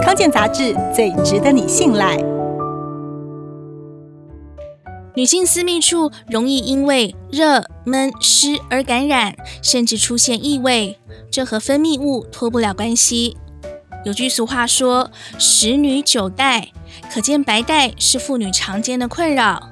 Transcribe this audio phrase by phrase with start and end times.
[0.00, 2.16] 康健杂志最值得你信赖。
[5.14, 10.98] 女性私密处容易因为热、闷、湿而感染，甚至出现异味，
[11.30, 13.36] 这和分泌物脱不了关系。
[14.04, 16.68] 有句俗话说“十女九带”，
[17.12, 19.68] 可见白带是妇女常见的困扰。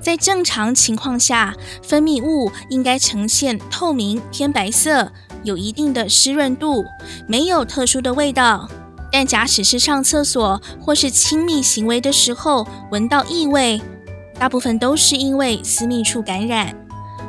[0.00, 5.12] 在正常情况下，分泌物应该呈现透明偏白色，
[5.44, 6.84] 有一定的湿润度，
[7.28, 8.68] 没有特殊的味道。
[9.12, 13.80] 但假使是上厕所或是亲密行为的时候闻到异味，
[14.38, 16.74] 大部分都是因为私密处感染，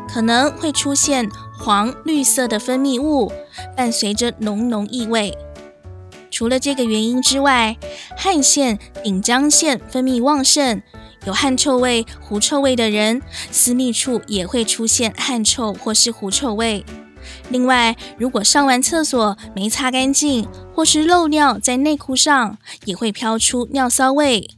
[0.07, 3.31] 可能会出现黄绿色的分泌物，
[3.75, 5.37] 伴随着浓浓异味。
[6.29, 7.77] 除了这个原因之外，
[8.15, 10.81] 汗腺、顶浆腺分泌旺盛，
[11.25, 16.85] 有汗臭味、狐臭味的人，私密处也会出现汗臭或是狐臭味。
[17.49, 24.49] 另外，如果上完厕所没擦干净，或是漏尿在内裤上，也会飘出尿骚味。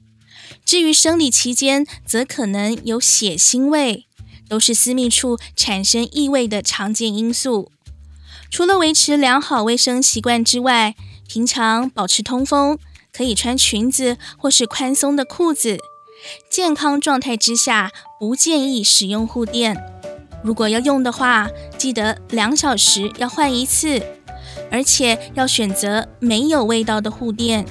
[0.65, 4.05] 至于生理期间，则可能有血腥味，
[4.47, 7.71] 都是私密处产生异味的常见因素。
[8.49, 10.95] 除了维持良好卫生习惯之外，
[11.27, 12.77] 平常保持通风，
[13.11, 15.77] 可以穿裙子或是宽松的裤子。
[16.49, 19.75] 健康状态之下，不建议使用护垫。
[20.43, 24.01] 如果要用的话，记得两小时要换一次，
[24.73, 27.63] 而且要选择没有味道的护垫。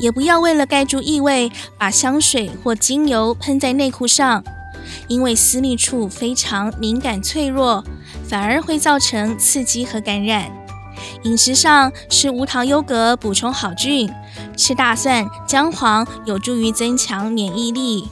[0.00, 4.42] 也不要为了盖住异味，把香水或精油喷在内裤上，
[5.06, 7.84] 因为私密处非常敏感脆弱，
[8.26, 10.50] 反而会造成刺激和感染。
[11.22, 14.12] 饮食上吃无糖优格补充好菌，
[14.56, 18.08] 吃大蒜、姜黄有助于增强免疫力。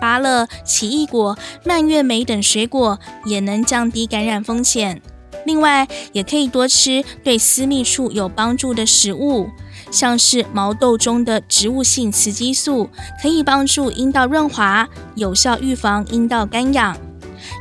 [0.00, 5.02] 芭乐、奇异果、蔓越莓等水果也能降低感染风险。
[5.46, 9.48] 另外，也可以多吃对私密处有帮助的食物。
[9.90, 12.90] 像是毛豆中的植物性雌激素，
[13.22, 16.96] 可以帮助阴道润滑，有效预防阴道干痒。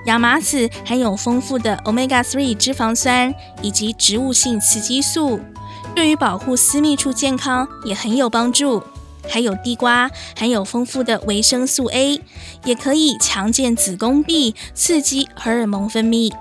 [0.08, 5.40] 亚麻籽含有丰富的 Omega-3 脂肪酸以及植物性雌激素，
[5.94, 8.82] 对于保护私密处健康也很有帮助。
[9.28, 12.22] 还有地瓜含有丰富的维生素 A，
[12.64, 16.32] 也可以强健子宫壁，刺激荷尔蒙分泌。